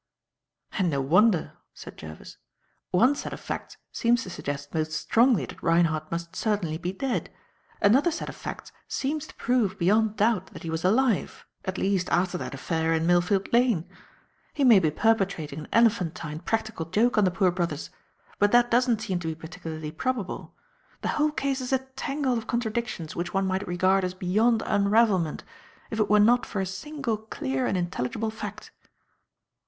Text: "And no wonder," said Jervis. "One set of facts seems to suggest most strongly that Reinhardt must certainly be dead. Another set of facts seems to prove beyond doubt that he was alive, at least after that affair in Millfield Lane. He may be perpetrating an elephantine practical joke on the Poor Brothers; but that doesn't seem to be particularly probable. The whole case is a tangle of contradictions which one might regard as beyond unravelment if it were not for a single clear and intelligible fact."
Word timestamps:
"And 0.79 0.89
no 0.89 0.99
wonder," 0.99 1.59
said 1.75 1.95
Jervis. 1.95 2.37
"One 2.89 3.13
set 3.13 3.33
of 3.33 3.39
facts 3.39 3.77
seems 3.91 4.23
to 4.23 4.31
suggest 4.31 4.73
most 4.73 4.93
strongly 4.93 5.45
that 5.45 5.61
Reinhardt 5.61 6.09
must 6.11 6.35
certainly 6.35 6.79
be 6.79 6.91
dead. 6.91 7.29
Another 7.83 8.09
set 8.09 8.27
of 8.27 8.35
facts 8.35 8.71
seems 8.87 9.27
to 9.27 9.35
prove 9.35 9.77
beyond 9.77 10.15
doubt 10.17 10.47
that 10.53 10.63
he 10.63 10.71
was 10.71 10.83
alive, 10.83 11.45
at 11.65 11.77
least 11.77 12.09
after 12.09 12.35
that 12.39 12.55
affair 12.55 12.95
in 12.95 13.05
Millfield 13.05 13.53
Lane. 13.53 13.87
He 14.55 14.63
may 14.63 14.79
be 14.79 14.89
perpetrating 14.89 15.59
an 15.59 15.67
elephantine 15.71 16.39
practical 16.39 16.87
joke 16.87 17.15
on 17.19 17.23
the 17.23 17.29
Poor 17.29 17.51
Brothers; 17.51 17.91
but 18.39 18.51
that 18.51 18.71
doesn't 18.71 19.01
seem 19.01 19.19
to 19.19 19.27
be 19.27 19.35
particularly 19.35 19.91
probable. 19.91 20.55
The 21.01 21.09
whole 21.09 21.29
case 21.29 21.61
is 21.61 21.71
a 21.71 21.77
tangle 21.77 22.35
of 22.39 22.47
contradictions 22.47 23.15
which 23.15 23.35
one 23.35 23.45
might 23.45 23.67
regard 23.67 24.03
as 24.03 24.15
beyond 24.15 24.63
unravelment 24.65 25.43
if 25.91 25.99
it 25.99 26.09
were 26.09 26.19
not 26.19 26.43
for 26.43 26.59
a 26.59 26.65
single 26.65 27.17
clear 27.17 27.67
and 27.67 27.77
intelligible 27.77 28.31
fact." 28.31 28.71